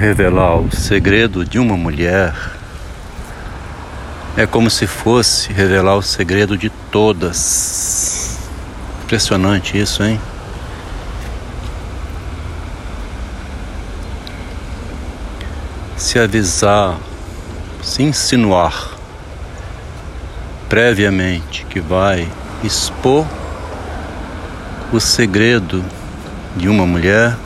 revelar 0.00 0.56
o 0.56 0.74
segredo 0.74 1.44
de 1.44 1.58
uma 1.58 1.76
mulher 1.76 2.34
é 4.34 4.46
como 4.46 4.70
se 4.70 4.86
fosse 4.86 5.52
revelar 5.52 5.94
o 5.94 6.00
segredo 6.02 6.56
de 6.56 6.70
todas. 6.90 8.38
Impressionante 9.04 9.78
isso, 9.78 10.02
hein? 10.02 10.18
Se 15.98 16.18
avisar, 16.18 16.96
se 17.82 18.02
insinuar 18.02 18.92
previamente 20.66 21.66
que 21.68 21.78
vai 21.78 22.26
expor 22.64 23.26
o 24.90 24.98
segredo 24.98 25.84
de 26.56 26.70
uma 26.70 26.86
mulher, 26.86 27.36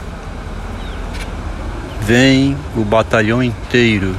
vem 2.06 2.56
o 2.76 2.84
batalhão 2.84 3.42
inteiro. 3.42 4.14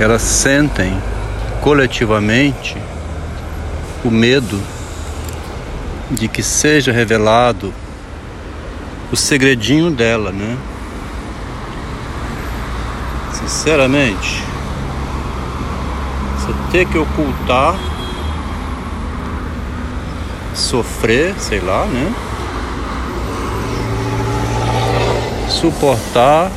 Elas 0.00 0.22
sentem 0.22 0.96
coletivamente 1.60 2.76
o 4.04 4.10
medo 4.10 4.58
de 6.10 6.28
que 6.28 6.42
seja 6.42 6.92
revelado 6.92 7.72
o 9.12 9.16
segredinho 9.16 9.90
dela, 9.90 10.32
né? 10.32 10.56
Sinceramente, 13.32 14.42
você 16.36 16.54
ter 16.72 16.86
que 16.86 16.98
ocultar, 16.98 17.74
sofrer, 20.54 21.34
sei 21.38 21.60
lá, 21.60 21.84
né? 21.86 22.25
Suportar 25.60 26.52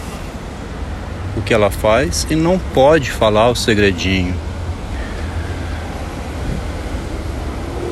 o 1.37 1.41
que 1.41 1.53
ela 1.53 1.71
faz 1.71 2.27
e 2.29 2.35
não 2.35 2.59
pode 2.59 3.09
falar 3.09 3.49
o 3.49 3.55
segredinho. 3.55 4.35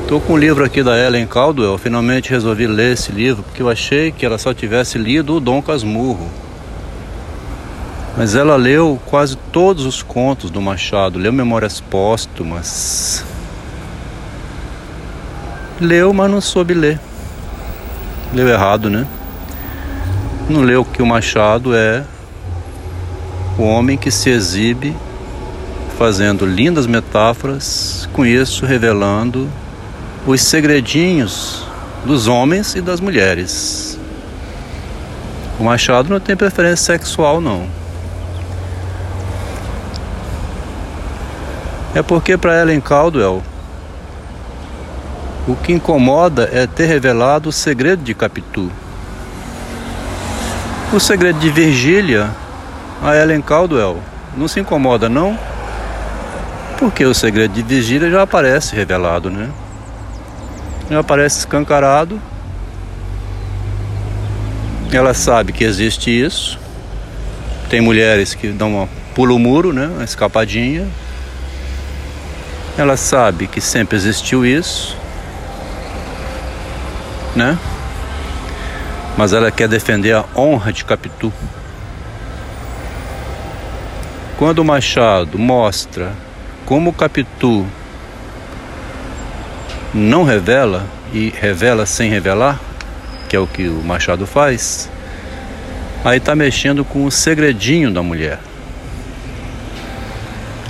Tô 0.06 0.20
com 0.20 0.34
um 0.34 0.36
livro 0.36 0.62
aqui 0.62 0.82
da 0.82 0.98
Ellen 0.98 1.26
Caldwell, 1.26 1.78
finalmente 1.78 2.28
resolvi 2.28 2.66
ler 2.66 2.92
esse 2.92 3.10
livro 3.10 3.42
porque 3.42 3.62
eu 3.62 3.70
achei 3.70 4.12
que 4.12 4.24
ela 4.26 4.36
só 4.36 4.52
tivesse 4.52 4.98
lido 4.98 5.36
o 5.36 5.40
Dom 5.40 5.62
Casmurro. 5.62 6.28
Mas 8.14 8.34
ela 8.34 8.56
leu 8.56 9.00
quase 9.06 9.34
todos 9.50 9.86
os 9.86 10.02
contos 10.02 10.50
do 10.50 10.60
Machado, 10.60 11.18
leu 11.18 11.32
Memórias 11.32 11.80
Póstumas. 11.80 13.24
Leu, 15.80 16.12
mas 16.12 16.30
não 16.30 16.40
soube 16.42 16.74
ler. 16.74 17.00
Leu 18.34 18.46
errado, 18.46 18.90
né? 18.90 19.06
Não 20.48 20.62
leu 20.62 20.82
que 20.82 21.02
o 21.02 21.06
Machado 21.06 21.76
é 21.76 22.02
o 23.58 23.62
homem 23.64 23.98
que 23.98 24.10
se 24.10 24.30
exibe 24.30 24.96
fazendo 25.98 26.46
lindas 26.46 26.86
metáforas, 26.86 28.08
com 28.14 28.24
isso 28.24 28.64
revelando 28.64 29.46
os 30.26 30.40
segredinhos 30.40 31.66
dos 32.02 32.28
homens 32.28 32.74
e 32.74 32.80
das 32.80 32.98
mulheres. 32.98 33.98
O 35.60 35.64
Machado 35.64 36.08
não 36.08 36.18
tem 36.18 36.34
preferência 36.34 36.96
sexual, 36.98 37.42
não. 37.42 37.66
É 41.94 42.02
porque 42.02 42.38
para 42.38 42.58
Ellen 42.62 42.80
Caldwell 42.80 43.42
o 45.46 45.56
que 45.56 45.72
incomoda 45.72 46.48
é 46.52 46.66
ter 46.66 46.86
revelado 46.86 47.50
o 47.50 47.52
segredo 47.52 48.02
de 48.02 48.14
Capitu. 48.14 48.70
O 50.90 50.98
segredo 50.98 51.38
de 51.38 51.50
Virgília, 51.50 52.30
a 53.02 53.14
Ellen 53.14 53.42
Caldwell, 53.42 53.98
não 54.34 54.48
se 54.48 54.58
incomoda 54.58 55.06
não, 55.06 55.38
porque 56.78 57.04
o 57.04 57.14
segredo 57.14 57.52
de 57.52 57.62
Virgília 57.62 58.10
já 58.10 58.22
aparece 58.22 58.74
revelado, 58.74 59.28
né? 59.28 59.50
Já 60.90 61.00
aparece 61.00 61.40
escancarado. 61.40 62.18
Ela 64.90 65.12
sabe 65.12 65.52
que 65.52 65.62
existe 65.62 66.10
isso. 66.10 66.58
Tem 67.68 67.82
mulheres 67.82 68.32
que 68.32 68.48
dão 68.48 68.76
uma 68.76 68.88
pulo 69.14 69.36
o 69.36 69.38
muro, 69.38 69.74
né? 69.74 69.88
Uma 69.88 70.04
escapadinha, 70.04 70.88
ela 72.78 72.96
sabe 72.96 73.46
que 73.46 73.60
sempre 73.60 73.96
existiu 73.96 74.46
isso, 74.46 74.96
né? 77.36 77.58
Mas 79.18 79.32
ela 79.32 79.50
quer 79.50 79.66
defender 79.66 80.14
a 80.14 80.24
honra 80.36 80.72
de 80.72 80.84
Capitu. 80.84 81.32
Quando 84.38 84.60
o 84.60 84.64
Machado 84.64 85.36
mostra 85.36 86.12
como 86.64 86.92
Capitu 86.92 87.66
não 89.92 90.22
revela 90.22 90.86
e 91.12 91.30
revela 91.36 91.84
sem 91.84 92.08
revelar, 92.08 92.60
que 93.28 93.34
é 93.34 93.40
o 93.40 93.46
que 93.48 93.66
o 93.66 93.82
Machado 93.82 94.24
faz, 94.24 94.88
aí 96.04 96.18
está 96.18 96.36
mexendo 96.36 96.84
com 96.84 97.04
o 97.04 97.10
segredinho 97.10 97.90
da 97.90 98.04
mulher. 98.04 98.38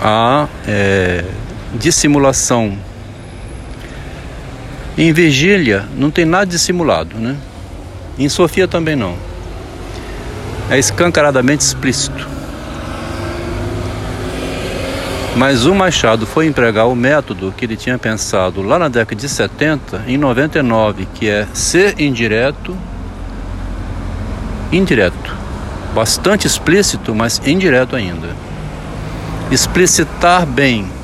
A 0.00 0.48
é, 0.66 1.22
dissimulação. 1.74 2.78
Em 4.96 5.12
Virgília 5.12 5.84
não 5.94 6.10
tem 6.10 6.24
nada 6.24 6.46
dissimulado, 6.46 7.18
né? 7.18 7.36
Em 8.18 8.28
Sofia 8.28 8.66
também 8.66 8.96
não. 8.96 9.14
É 10.70 10.78
escancaradamente 10.78 11.64
explícito. 11.64 12.28
Mas 15.36 15.66
o 15.66 15.74
Machado 15.74 16.26
foi 16.26 16.46
empregar 16.46 16.88
o 16.88 16.96
método 16.96 17.54
que 17.56 17.64
ele 17.64 17.76
tinha 17.76 17.96
pensado 17.96 18.60
lá 18.60 18.78
na 18.78 18.88
década 18.88 19.20
de 19.20 19.28
70, 19.28 20.04
em 20.08 20.16
99, 20.16 21.06
que 21.14 21.28
é 21.28 21.46
ser 21.54 22.00
indireto, 22.00 22.76
indireto. 24.72 25.36
Bastante 25.94 26.46
explícito, 26.46 27.14
mas 27.14 27.40
indireto 27.46 27.94
ainda. 27.94 28.28
Explicitar 29.50 30.44
bem 30.44 30.98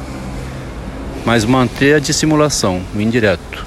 mas 1.24 1.44
manter 1.44 1.94
a 1.94 1.98
dissimulação, 1.98 2.82
o 2.94 3.00
indireto. 3.00 3.64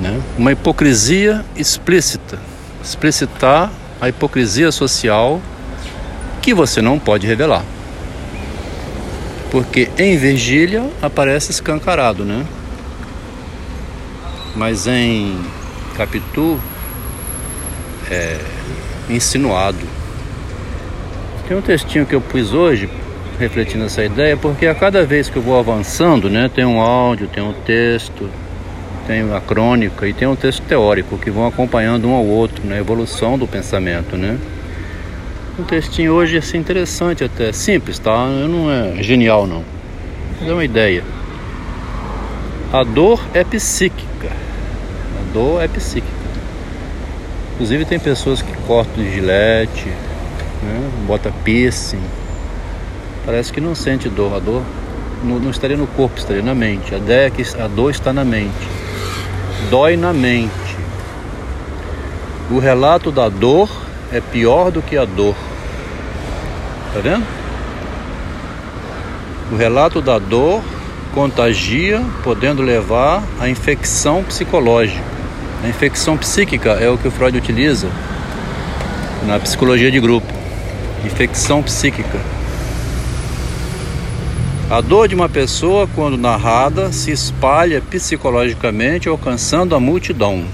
Né? 0.00 0.20
Uma 0.36 0.52
hipocrisia 0.52 1.44
explícita, 1.56 2.38
explicitar 2.82 3.70
a 4.00 4.08
hipocrisia 4.08 4.70
social 4.72 5.40
que 6.42 6.52
você 6.52 6.82
não 6.82 6.98
pode 6.98 7.26
revelar. 7.26 7.64
Porque 9.50 9.88
em 9.96 10.16
Virgília 10.16 10.84
aparece 11.00 11.52
escancarado, 11.52 12.24
né? 12.24 12.44
Mas 14.56 14.86
em 14.86 15.40
Capitu 15.96 16.60
é 18.10 18.38
insinuado. 19.08 19.86
Tem 21.46 21.56
um 21.56 21.62
textinho 21.62 22.04
que 22.04 22.14
eu 22.14 22.20
pus 22.20 22.52
hoje 22.52 22.88
refletindo 23.38 23.84
essa 23.84 24.04
ideia, 24.04 24.36
porque 24.36 24.66
a 24.66 24.74
cada 24.74 25.04
vez 25.04 25.28
que 25.28 25.36
eu 25.36 25.42
vou 25.42 25.58
avançando, 25.58 26.30
né, 26.30 26.50
tem 26.52 26.64
um 26.64 26.80
áudio, 26.80 27.26
tem 27.28 27.42
um 27.42 27.52
texto, 27.52 28.30
tem 29.06 29.32
a 29.32 29.40
crônica 29.40 30.06
e 30.06 30.12
tem 30.12 30.26
um 30.26 30.36
texto 30.36 30.62
teórico 30.62 31.18
que 31.18 31.30
vão 31.30 31.46
acompanhando 31.46 32.08
um 32.08 32.14
ao 32.14 32.24
outro 32.24 32.64
na 32.64 32.74
né, 32.74 32.80
evolução 32.80 33.38
do 33.38 33.46
pensamento, 33.46 34.16
né? 34.16 34.38
Um 35.58 35.62
textinho 35.62 36.12
hoje 36.12 36.36
assim 36.36 36.58
interessante 36.58 37.22
até, 37.22 37.52
simples, 37.52 37.98
tá? 37.98 38.26
Não 38.26 38.70
é 38.70 39.02
genial 39.02 39.46
não. 39.46 39.62
Mas 40.40 40.48
é 40.48 40.52
uma 40.52 40.64
ideia. 40.64 41.04
A 42.72 42.82
dor 42.82 43.20
é 43.32 43.44
psíquica. 43.44 44.28
A 44.28 45.32
dor 45.32 45.62
é 45.62 45.68
psíquica. 45.68 46.12
Inclusive 47.54 47.84
tem 47.84 48.00
pessoas 48.00 48.42
que 48.42 48.52
cortam 48.66 49.04
gilete, 49.04 49.86
né? 50.60 50.90
bota 51.06 51.32
piercing, 51.44 52.02
parece 53.24 53.52
que 53.52 53.60
não 53.60 53.76
sente 53.76 54.08
dor. 54.08 54.34
A 54.34 54.40
dor 54.40 54.62
não, 55.22 55.38
não 55.38 55.50
estaria 55.50 55.76
no 55.76 55.86
corpo, 55.86 56.18
estaria 56.18 56.42
na 56.42 56.54
mente. 56.54 56.92
A 56.92 56.98
ideia 56.98 57.28
é 57.28 57.30
que 57.30 57.42
a 57.60 57.68
dor 57.68 57.90
está 57.90 58.12
na 58.12 58.24
mente. 58.24 58.83
Dói 59.70 59.96
na 59.96 60.12
mente. 60.12 60.50
O 62.50 62.58
relato 62.58 63.10
da 63.10 63.28
dor 63.28 63.70
é 64.12 64.20
pior 64.20 64.70
do 64.70 64.82
que 64.82 64.96
a 64.96 65.04
dor. 65.04 65.34
Tá 66.92 67.00
vendo? 67.00 67.26
O 69.50 69.56
relato 69.56 70.00
da 70.00 70.18
dor 70.18 70.62
contagia, 71.14 72.02
podendo 72.22 72.62
levar 72.62 73.22
à 73.40 73.48
infecção 73.48 74.22
psicológica. 74.24 75.02
A 75.62 75.68
infecção 75.68 76.16
psíquica 76.16 76.72
é 76.72 76.90
o 76.90 76.98
que 76.98 77.08
o 77.08 77.10
Freud 77.10 77.38
utiliza 77.38 77.88
na 79.26 79.38
psicologia 79.38 79.90
de 79.90 80.00
grupo. 80.00 80.26
Infecção 81.04 81.62
psíquica. 81.62 82.33
A 84.74 84.80
dor 84.80 85.06
de 85.06 85.14
uma 85.14 85.28
pessoa, 85.28 85.88
quando 85.94 86.18
narrada, 86.18 86.90
se 86.90 87.12
espalha 87.12 87.80
psicologicamente, 87.80 89.08
alcançando 89.08 89.72
a 89.72 89.78
multidão. 89.78 90.44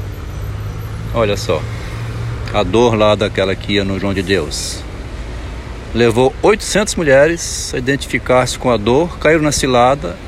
Olha 1.14 1.38
só. 1.38 1.62
a 2.52 2.62
dor 2.62 2.96
lá 2.96 3.14
daquela 3.14 3.54
que 3.54 3.72
ia 3.72 3.82
no 3.82 3.98
João 3.98 4.12
de 4.12 4.22
Deus. 4.22 4.84
Levou 5.94 6.34
800 6.42 6.96
mulheres 6.96 7.72
a 7.72 7.78
identificar-se 7.78 8.58
com 8.58 8.70
a 8.70 8.76
dor, 8.76 9.18
caíram 9.18 9.40
na 9.40 9.52
cilada 9.52 10.18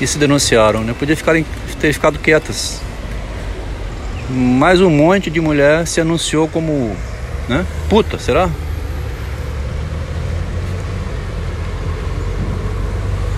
e 0.00 0.06
se 0.06 0.16
denunciaram. 0.16 0.84
Né? 0.84 0.94
Podia 0.96 1.16
ficar, 1.16 1.34
ter 1.80 1.92
ficado 1.92 2.20
quietas. 2.20 2.80
Mas 4.30 4.80
um 4.80 4.90
monte 4.90 5.28
de 5.28 5.40
mulher 5.40 5.88
se 5.88 6.00
anunciou 6.00 6.46
como 6.46 6.96
né? 7.48 7.66
puta, 7.88 8.16
será? 8.16 8.48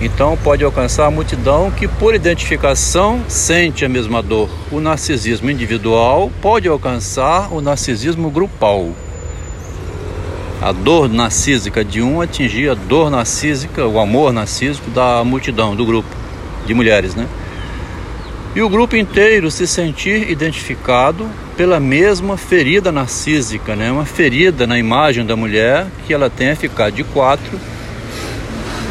Então 0.01 0.37
pode 0.37 0.63
alcançar 0.63 1.07
a 1.07 1.11
multidão 1.11 1.69
que, 1.69 1.85
por 1.85 2.15
identificação, 2.15 3.21
sente 3.27 3.83
a 3.83 3.89
mesma 3.89 4.21
dor. 4.21 4.49
O 4.71 4.79
narcisismo 4.79 5.51
individual 5.51 6.31
pode 6.41 6.69
alcançar 6.69 7.53
o 7.53 7.59
narcisismo 7.59 8.29
grupal. 8.29 8.89
A 10.61 10.71
dor 10.71 11.09
narcísica 11.09 11.83
de 11.83 12.01
um 12.01 12.21
atingir 12.21 12.69
a 12.69 12.75
dor 12.75 13.09
narcísica, 13.09 13.85
o 13.85 13.99
amor 13.99 14.31
narcísico 14.31 14.89
da 14.89 15.21
multidão, 15.23 15.75
do 15.75 15.85
grupo 15.85 16.09
de 16.65 16.73
mulheres, 16.73 17.13
né? 17.13 17.27
E 18.55 18.61
o 18.61 18.69
grupo 18.69 18.95
inteiro 18.95 19.51
se 19.51 19.67
sentir 19.67 20.29
identificado 20.29 21.29
pela 21.57 21.79
mesma 21.79 22.37
ferida 22.37 22.91
narcísica, 22.91 23.75
né? 23.75 23.91
Uma 23.91 24.05
ferida 24.05 24.65
na 24.65 24.79
imagem 24.79 25.25
da 25.25 25.35
mulher 25.35 25.87
que 26.07 26.13
ela 26.13 26.29
tem 26.29 26.51
a 26.51 26.55
ficar 26.55 26.89
de 26.89 27.03
quatro 27.03 27.59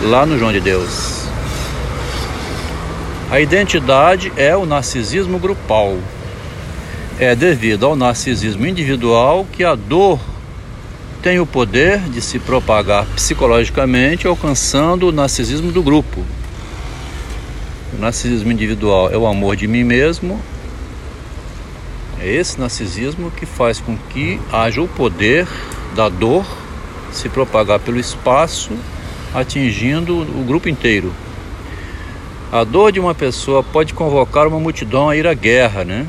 lá 0.02 0.24
no 0.24 0.38
João 0.38 0.52
de 0.52 0.60
Deus. 0.60 1.26
A 3.30 3.40
identidade 3.40 4.32
é 4.36 4.56
o 4.56 4.64
narcisismo 4.64 5.38
grupal. 5.38 5.98
É 7.18 7.34
devido 7.34 7.84
ao 7.84 7.96
narcisismo 7.96 8.66
individual 8.66 9.46
que 9.52 9.64
a 9.64 9.74
dor 9.74 10.20
tem 11.20 11.40
o 11.40 11.46
poder 11.46 11.98
de 11.98 12.22
se 12.22 12.38
propagar 12.38 13.04
psicologicamente, 13.06 14.26
alcançando 14.26 15.08
o 15.08 15.12
narcisismo 15.12 15.72
do 15.72 15.82
grupo. 15.82 16.24
O 17.92 18.00
narcisismo 18.00 18.52
individual 18.52 19.10
é 19.10 19.16
o 19.16 19.26
amor 19.26 19.56
de 19.56 19.66
mim 19.66 19.82
mesmo. 19.82 20.40
É 22.20 22.32
esse 22.32 22.58
narcisismo 22.58 23.30
que 23.32 23.44
faz 23.44 23.80
com 23.80 23.96
que 24.10 24.40
haja 24.52 24.80
o 24.80 24.88
poder 24.88 25.46
da 25.94 26.08
dor 26.08 26.46
se 27.10 27.28
propagar 27.28 27.80
pelo 27.80 27.98
espaço 27.98 28.72
atingindo 29.34 30.20
o 30.20 30.44
grupo 30.44 30.68
inteiro. 30.68 31.12
A 32.50 32.64
dor 32.64 32.92
de 32.92 32.98
uma 32.98 33.14
pessoa 33.14 33.62
pode 33.62 33.92
convocar 33.92 34.46
uma 34.46 34.58
multidão 34.58 35.10
a 35.10 35.16
ir 35.16 35.26
à 35.26 35.34
guerra, 35.34 35.84
né? 35.84 36.06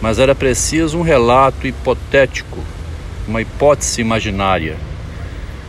Mas 0.00 0.18
era 0.18 0.34
preciso 0.34 0.98
um 0.98 1.02
relato 1.02 1.66
hipotético, 1.66 2.58
uma 3.26 3.40
hipótese 3.40 4.00
imaginária. 4.00 4.76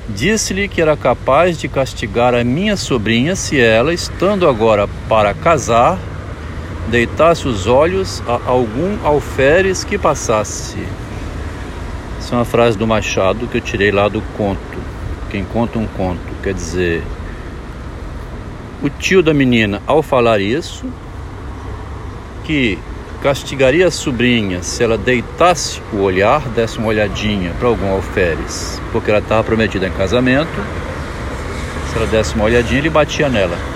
Disse-lhe 0.10 0.68
que 0.68 0.82
era 0.82 0.98
capaz 0.98 1.58
de 1.58 1.70
castigar 1.70 2.34
a 2.34 2.44
minha 2.44 2.76
sobrinha 2.76 3.36
se 3.36 3.60
ela, 3.60 3.94
estando 3.94 4.48
agora 4.48 4.90
para 5.08 5.34
casar, 5.34 5.98
deitasse 6.90 7.48
os 7.48 7.68
olhos 7.68 8.22
a 8.28 8.50
algum 8.50 8.98
alferes 9.06 9.86
que 9.86 9.98
passasse. 9.98 10.80
Essa 12.20 12.36
é 12.36 12.38
uma 12.38 12.46
frase 12.46 12.78
do 12.78 12.86
Machado 12.86 13.48
que 13.48 13.58
eu 13.58 13.62
tirei 13.62 13.92
lá 13.92 14.10
do 14.10 14.22
conto 14.36 14.91
quem 15.32 15.46
conta 15.46 15.80
um 15.80 15.88
conto. 15.88 16.20
Quer 16.44 16.54
dizer, 16.54 17.02
o 18.84 18.90
tio 18.90 19.24
da 19.24 19.34
menina, 19.34 19.82
ao 19.88 20.04
falar 20.04 20.42
isso, 20.42 20.86
que 22.44 22.78
castigaria 23.24 23.88
a 23.88 23.92
sobrinha 23.92 24.62
se 24.62 24.84
ela 24.84 24.98
deitasse 24.98 25.82
o 25.94 26.02
olhar, 26.02 26.42
desse 26.50 26.78
uma 26.78 26.88
olhadinha 26.88 27.54
para 27.58 27.68
algum 27.68 27.92
alferes, 27.92 28.82
porque 28.92 29.10
ela 29.10 29.20
estava 29.20 29.44
prometida 29.44 29.88
em 29.88 29.92
casamento. 29.92 30.50
Se 31.90 31.98
ela 31.98 32.08
desse 32.08 32.36
uma 32.36 32.46
olhadinha, 32.46 32.80
ele 32.80 32.90
batia 32.90 33.30
nela. 33.30 33.71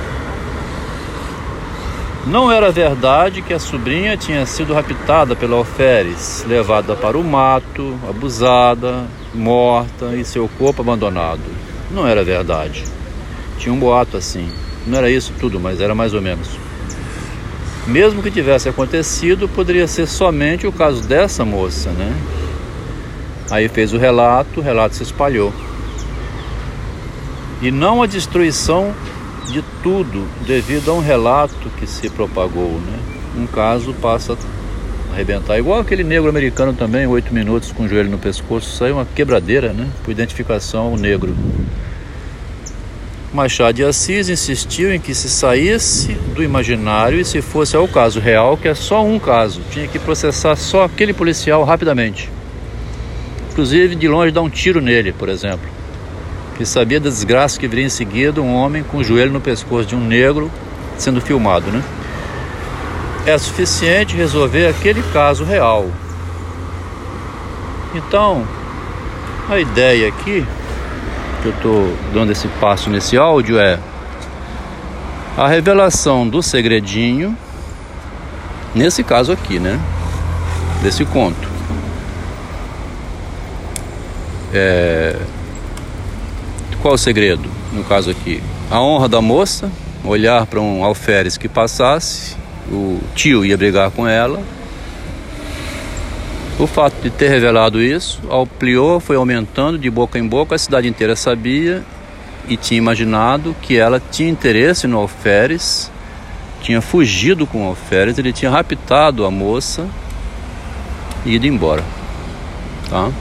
Não 2.25 2.51
era 2.51 2.71
verdade 2.71 3.43
que 3.43 3.53
a 3.53 3.59
sobrinha 3.59 4.17
tinha 4.17 4.47
sido 4.47 4.73
raptada 4.73 5.35
pelo 5.35 5.57
alferes, 5.57 6.43
levada 6.47 6.95
para 6.95 7.15
o 7.19 7.23
mato, 7.23 7.95
abusada, 8.09 9.05
morta 9.31 10.15
e 10.15 10.25
seu 10.25 10.49
corpo 10.57 10.81
abandonado. 10.81 11.43
Não 11.91 12.07
era 12.07 12.23
verdade. 12.23 12.83
Tinha 13.59 13.71
um 13.71 13.77
boato 13.77 14.17
assim. 14.17 14.49
Não 14.87 14.97
era 14.97 15.09
isso 15.09 15.33
tudo, 15.39 15.59
mas 15.59 15.79
era 15.79 15.93
mais 15.93 16.15
ou 16.15 16.21
menos. 16.21 16.49
Mesmo 17.85 18.23
que 18.23 18.31
tivesse 18.31 18.67
acontecido, 18.67 19.47
poderia 19.47 19.87
ser 19.87 20.07
somente 20.07 20.65
o 20.65 20.71
caso 20.71 21.03
dessa 21.03 21.45
moça, 21.45 21.91
né? 21.91 22.11
Aí 23.51 23.69
fez 23.69 23.93
o 23.93 23.99
relato, 23.99 24.59
o 24.59 24.63
relato 24.63 24.95
se 24.95 25.03
espalhou. 25.03 25.53
E 27.61 27.69
não 27.69 28.01
a 28.01 28.07
destruição 28.07 28.95
de 29.51 29.63
tudo 29.83 30.27
devido 30.45 30.91
a 30.91 30.93
um 30.93 30.99
relato 30.99 31.69
que 31.77 31.87
se 31.87 32.09
propagou, 32.09 32.79
né? 32.79 32.99
Um 33.37 33.45
caso 33.47 33.93
passa 33.93 34.33
a 34.33 35.13
arrebentar. 35.13 35.57
Igual 35.57 35.79
aquele 35.79 36.03
negro 36.03 36.29
americano 36.29 36.73
também, 36.73 37.05
oito 37.07 37.33
minutos 37.33 37.71
com 37.71 37.83
o 37.83 37.87
joelho 37.87 38.09
no 38.09 38.17
pescoço, 38.17 38.75
saiu 38.75 38.95
uma 38.95 39.05
quebradeira, 39.05 39.73
né? 39.73 39.89
Por 40.03 40.11
identificação 40.11 40.87
ao 40.87 40.97
negro. 40.97 41.35
Machado 43.33 43.75
de 43.75 43.83
Assis 43.83 44.29
insistiu 44.29 44.93
em 44.93 44.99
que 44.99 45.13
se 45.13 45.29
saísse 45.29 46.13
do 46.33 46.41
imaginário 46.41 47.19
e 47.19 47.25
se 47.25 47.41
fosse 47.41 47.75
ao 47.75 47.87
caso 47.87 48.19
real, 48.19 48.55
que 48.55 48.67
é 48.67 48.73
só 48.73 49.03
um 49.03 49.19
caso, 49.19 49.61
tinha 49.69 49.87
que 49.87 49.99
processar 49.99 50.55
só 50.55 50.85
aquele 50.85 51.13
policial 51.13 51.63
rapidamente. 51.65 52.29
Inclusive 53.51 53.95
de 53.95 54.07
longe 54.07 54.31
dar 54.31 54.41
um 54.41 54.49
tiro 54.49 54.79
nele, 54.79 55.11
por 55.11 55.27
exemplo 55.27 55.75
que 56.55 56.65
sabia 56.65 56.99
da 56.99 57.09
desgraça 57.09 57.59
que 57.59 57.67
viria 57.67 57.85
em 57.85 57.89
seguida 57.89 58.41
um 58.41 58.53
homem 58.53 58.83
com 58.83 58.97
o 58.97 59.03
joelho 59.03 59.31
no 59.31 59.41
pescoço 59.41 59.87
de 59.87 59.95
um 59.95 59.99
negro 60.05 60.49
sendo 60.97 61.19
filmado, 61.19 61.69
né? 61.71 61.83
É 63.25 63.37
suficiente 63.37 64.15
resolver 64.15 64.67
aquele 64.67 65.03
caso 65.11 65.43
real. 65.43 65.89
Então, 67.93 68.45
a 69.49 69.59
ideia 69.59 70.07
aqui 70.07 70.45
que 71.41 71.47
eu 71.47 71.51
estou 71.51 71.97
dando 72.13 72.31
esse 72.31 72.47
passo 72.59 72.89
nesse 72.89 73.17
áudio 73.17 73.59
é 73.59 73.79
a 75.37 75.47
revelação 75.47 76.27
do 76.27 76.41
segredinho, 76.41 77.37
nesse 78.73 79.03
caso 79.03 79.31
aqui, 79.31 79.59
né? 79.59 79.79
Desse 80.81 81.03
conto. 81.03 81.47
É, 84.53 85.19
qual 86.85 86.93
o 86.93 86.99
segredo 86.99 87.49
no 87.73 87.83
caso 87.83 88.11
aqui? 88.11 88.43
A 88.69 88.79
honra 88.79 89.09
da 89.09 89.19
moça, 89.19 89.71
olhar 90.03 90.45
para 90.45 90.61
um 90.61 90.85
alferes 90.85 91.35
que 91.35 91.49
passasse, 91.49 92.37
o 92.71 93.01
tio 93.15 93.43
ia 93.43 93.57
brigar 93.57 93.89
com 93.89 94.07
ela. 94.07 94.39
O 96.59 96.67
fato 96.67 97.01
de 97.01 97.09
ter 97.09 97.27
revelado 97.27 97.81
isso 97.81 98.21
ampliou, 98.31 98.99
foi 98.99 99.15
aumentando 99.15 99.79
de 99.79 99.89
boca 99.89 100.19
em 100.19 100.27
boca, 100.27 100.53
a 100.53 100.59
cidade 100.59 100.87
inteira 100.87 101.15
sabia 101.15 101.83
e 102.47 102.55
tinha 102.55 102.77
imaginado 102.77 103.55
que 103.63 103.75
ela 103.75 103.99
tinha 103.99 104.29
interesse 104.29 104.85
no 104.85 104.99
alferes, 104.99 105.89
tinha 106.61 106.81
fugido 106.81 107.47
com 107.47 107.65
o 107.65 107.67
alferes, 107.67 108.19
ele 108.19 108.31
tinha 108.31 108.51
raptado 108.51 109.25
a 109.25 109.31
moça 109.31 109.87
e 111.25 111.33
ido 111.33 111.47
embora. 111.47 111.83
Tá? 112.87 113.11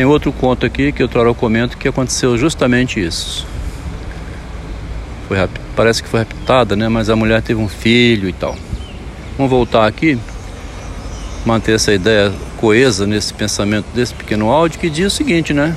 Tem 0.00 0.06
outro 0.06 0.32
conto 0.32 0.64
aqui 0.64 0.92
que 0.92 1.02
outra 1.02 1.20
hora 1.20 1.28
eu 1.28 1.34
comento 1.34 1.76
que 1.76 1.86
aconteceu 1.86 2.34
justamente 2.38 2.98
isso. 2.98 3.46
Foi, 5.28 5.36
parece 5.76 6.02
que 6.02 6.08
foi 6.08 6.20
raptada, 6.20 6.74
né? 6.74 6.88
Mas 6.88 7.10
a 7.10 7.16
mulher 7.16 7.42
teve 7.42 7.60
um 7.60 7.68
filho 7.68 8.26
e 8.26 8.32
tal. 8.32 8.56
Vamos 9.36 9.50
voltar 9.50 9.86
aqui, 9.86 10.18
manter 11.44 11.74
essa 11.74 11.92
ideia 11.92 12.32
coesa 12.56 13.06
nesse 13.06 13.34
pensamento 13.34 13.84
desse 13.94 14.14
pequeno 14.14 14.50
áudio 14.50 14.80
que 14.80 14.88
diz 14.88 15.12
o 15.12 15.14
seguinte, 15.14 15.52
né? 15.52 15.76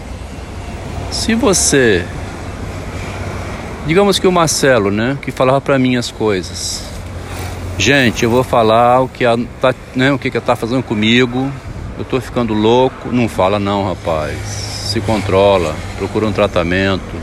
Se 1.11 1.35
você, 1.35 2.05
digamos 3.85 4.19
que 4.19 4.25
o 4.25 4.31
Marcelo, 4.31 4.89
né, 4.89 5.17
que 5.21 5.31
falava 5.31 5.59
para 5.59 5.77
mim 5.77 5.97
as 5.97 6.11
coisas, 6.11 6.81
gente, 7.77 8.23
eu 8.23 8.29
vou 8.29 8.41
falar 8.41 9.01
o 9.01 9.09
que 9.09 9.25
a, 9.25 9.37
tá, 9.59 9.75
né, 9.93 10.13
o 10.13 10.17
que 10.17 10.31
que 10.31 10.39
tá 10.39 10.55
fazendo 10.55 10.81
comigo, 10.81 11.51
eu 11.97 12.05
tô 12.05 12.19
ficando 12.19 12.53
louco. 12.53 13.11
Não 13.11 13.27
fala 13.27 13.59
não, 13.59 13.85
rapaz. 13.85 14.37
Se 14.37 14.99
controla, 15.01 15.75
procura 15.97 16.27
um 16.27 16.31
tratamento, 16.31 17.15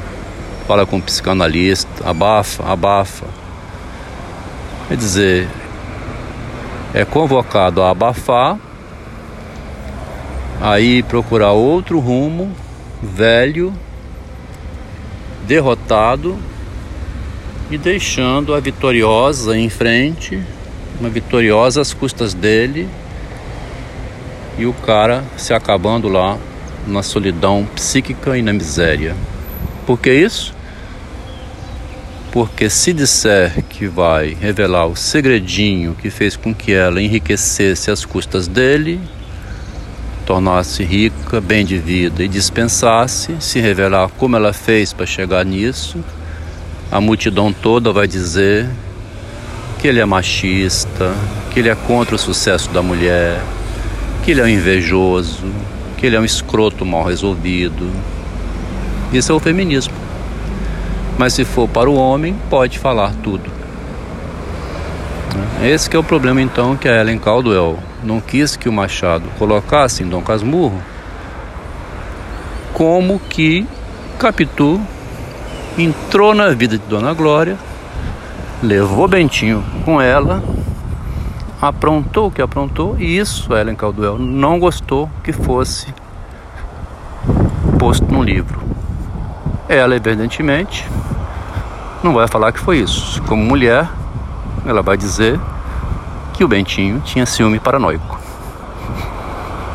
fala 0.67 0.87
com 0.87 0.97
um 0.97 1.01
psicanalista, 1.01 2.09
abafa, 2.09 2.65
abafa. 2.65 3.27
Quer 4.89 4.97
dizer, 4.97 5.49
é 6.93 7.05
convocado 7.05 7.83
a 7.83 7.91
abafar, 7.91 8.59
aí 10.61 11.03
procurar 11.05 11.53
outro 11.53 12.01
rumo, 12.01 12.53
velho, 13.01 13.73
derrotado 15.47 16.37
e 17.71 17.79
deixando 17.79 18.53
a 18.53 18.59
vitoriosa 18.59 19.57
em 19.57 19.69
frente, 19.69 20.43
uma 20.99 21.09
vitoriosa 21.09 21.81
às 21.81 21.95
custas 21.95 22.35
dele, 22.35 22.89
e 24.61 24.67
o 24.67 24.75
cara 24.75 25.25
se 25.39 25.55
acabando 25.55 26.07
lá 26.07 26.37
na 26.87 27.03
solidão 27.03 27.67
psíquica 27.75 28.37
e 28.37 28.43
na 28.43 28.53
miséria. 28.53 29.17
Por 29.87 29.99
que 29.99 30.13
isso? 30.13 30.55
Porque 32.31 32.69
se 32.69 32.93
disser 32.93 33.65
que 33.71 33.87
vai 33.87 34.37
revelar 34.39 34.87
o 34.87 34.95
segredinho 34.95 35.97
que 36.01 36.11
fez 36.11 36.37
com 36.37 36.55
que 36.55 36.73
ela 36.73 37.01
enriquecesse 37.01 37.91
às 37.91 38.05
custas 38.05 38.47
dele, 38.47 39.01
tornasse 40.27 40.85
rica, 40.85 41.41
bem 41.41 41.65
de 41.65 41.79
vida 41.79 42.23
e 42.23 42.29
dispensasse, 42.29 43.35
se 43.41 43.61
revelar 43.61 44.11
como 44.19 44.37
ela 44.37 44.53
fez 44.53 44.93
para 44.93 45.07
chegar 45.07 45.43
nisso, 45.43 46.05
a 46.93 47.01
multidão 47.01 47.51
toda 47.51 47.93
vai 47.93 48.07
dizer 48.07 48.69
que 49.81 49.89
ele 49.89 50.01
é 50.01 50.05
machista, 50.05 51.15
que 51.51 51.61
ele 51.61 51.71
é 51.71 51.75
contra 51.75 52.15
o 52.15 52.19
sucesso 52.19 52.69
da 52.71 52.83
mulher, 52.83 53.41
que 54.23 54.31
ele 54.31 54.41
é 54.41 54.45
um 54.45 54.49
invejoso, 54.49 55.47
que 55.97 56.07
ele 56.07 56.17
é 56.17 56.21
um 56.21 56.25
escroto 56.25 56.85
mal 56.85 57.05
resolvido. 57.05 57.91
Isso 59.13 59.33
é 59.33 59.35
o 59.35 59.41
feminismo. 59.41 59.95
Mas 61.19 61.35
se 61.35 61.45
for 61.45 61.69
para 61.69 61.91
o 61.91 61.95
homem, 61.95 62.35
pode 62.49 62.79
falar 62.79 63.13
tudo. 63.23 63.51
Esse 65.63 65.95
é 65.95 65.99
o 65.99 66.05
problema 66.05 66.41
então 66.41 66.77
que 66.77 66.89
a 66.89 67.01
Ellen 67.01 67.19
Caldwell 67.19 67.79
não 68.03 68.21
quis 68.21 68.57
que 68.57 68.69
o 68.69 68.73
Machado 68.73 69.25
colocasse 69.39 70.03
em 70.03 70.09
Dom 70.09 70.23
Casmurro 70.23 70.81
como 72.73 73.21
que 73.29 73.67
Capitu 74.19 74.81
entrou 75.77 76.35
na 76.35 76.49
vida 76.49 76.79
de 76.79 76.85
Dona 76.87 77.13
Glória, 77.13 77.59
levou 78.63 79.07
Bentinho 79.07 79.63
com 79.85 80.01
ela, 80.01 80.43
aprontou 81.61 82.29
o 82.29 82.31
que 82.31 82.41
aprontou 82.41 82.97
e 82.99 83.19
isso 83.19 83.55
Ellen 83.55 83.77
Caldwell 83.77 84.19
não 84.19 84.59
gostou 84.59 85.11
que 85.23 85.33
fosse 85.33 85.93
posto 87.79 88.07
no 88.07 88.23
livro. 88.23 88.61
Ela, 89.69 89.95
evidentemente, 89.95 90.89
não 92.03 92.15
vai 92.15 92.27
falar 92.27 92.53
que 92.53 92.59
foi 92.59 92.79
isso. 92.79 93.23
Como 93.23 93.45
mulher, 93.45 93.89
ela 94.65 94.83
vai 94.83 94.97
dizer 94.97 95.39
que 96.33 96.43
o 96.43 96.49
Bentinho 96.49 97.01
tinha 97.01 97.27
ciúme 97.27 97.59
paranoico. 97.59 98.19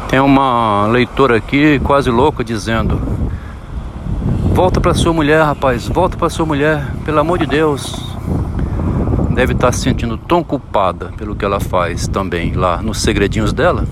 Tem 0.10 0.20
uma 0.20 0.88
leitora 0.88 1.38
aqui 1.38 1.80
quase 1.80 2.10
louca 2.10 2.44
dizendo: 2.44 3.02
Volta 4.54 4.82
para 4.82 4.94
sua 4.94 5.14
mulher, 5.14 5.44
rapaz, 5.44 5.88
volta 5.88 6.18
para 6.18 6.30
sua 6.30 6.46
mulher, 6.46 6.86
pelo 7.04 7.20
amor 7.20 7.38
de 7.38 7.46
Deus. 7.46 8.05
Deve 9.36 9.52
estar 9.52 9.68
tá 9.68 9.74
se 9.74 9.82
sentindo 9.82 10.18
tão 10.18 10.42
culpada 10.42 11.12
pelo 11.18 11.36
que 11.36 11.44
ela 11.44 11.60
faz 11.60 12.08
também 12.08 12.54
lá 12.54 12.82
nos 12.82 13.02
segredinhos 13.02 13.52
dela, 13.52 13.86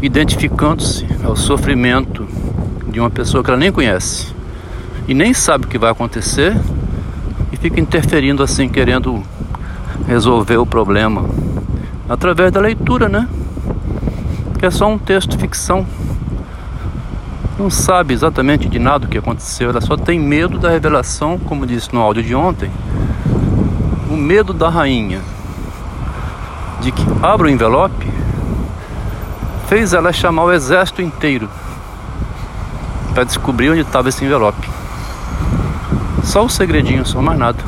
identificando-se 0.00 1.06
ao 1.22 1.36
sofrimento 1.36 2.26
de 2.88 2.98
uma 2.98 3.10
pessoa 3.10 3.44
que 3.44 3.50
ela 3.50 3.58
nem 3.58 3.70
conhece 3.70 4.34
e 5.06 5.12
nem 5.12 5.34
sabe 5.34 5.66
o 5.66 5.68
que 5.68 5.76
vai 5.76 5.90
acontecer 5.90 6.58
e 7.52 7.58
fica 7.58 7.78
interferindo 7.78 8.42
assim, 8.42 8.70
querendo 8.70 9.22
resolver 10.08 10.56
o 10.56 10.64
problema 10.64 11.28
através 12.08 12.50
da 12.50 12.58
leitura, 12.58 13.06
né? 13.06 13.28
Que 14.58 14.64
é 14.64 14.70
só 14.70 14.88
um 14.88 14.96
texto 14.96 15.38
ficção. 15.38 15.86
Não 17.58 17.68
sabe 17.68 18.14
exatamente 18.14 18.66
de 18.66 18.78
nada 18.78 19.04
o 19.04 19.08
que 19.10 19.18
aconteceu, 19.18 19.68
ela 19.68 19.82
só 19.82 19.94
tem 19.94 20.18
medo 20.18 20.58
da 20.58 20.70
revelação, 20.70 21.38
como 21.38 21.66
disse 21.66 21.92
no 21.92 22.00
áudio 22.00 22.22
de 22.22 22.34
ontem. 22.34 22.70
O 24.10 24.16
medo 24.16 24.52
da 24.52 24.68
rainha 24.68 25.20
de 26.80 26.90
que 26.90 27.02
abra 27.22 27.46
o 27.46 27.50
envelope 27.50 28.12
fez 29.68 29.94
ela 29.94 30.12
chamar 30.12 30.44
o 30.44 30.52
exército 30.52 31.00
inteiro 31.00 31.48
para 33.14 33.22
descobrir 33.22 33.70
onde 33.70 33.82
estava 33.82 34.08
esse 34.08 34.24
envelope. 34.24 34.68
Só 36.24 36.44
o 36.44 36.48
segredinho, 36.48 37.06
só 37.06 37.22
mais 37.22 37.38
nada. 37.38 37.58